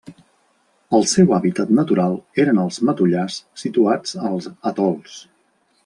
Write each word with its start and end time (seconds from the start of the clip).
El 0.97 1.03
seu 1.11 1.35
hàbitat 1.37 1.73
natural 1.79 2.17
eren 2.45 2.63
els 2.63 2.81
matollars 2.91 3.39
situats 3.65 4.19
als 4.31 4.49
atols. 4.73 5.21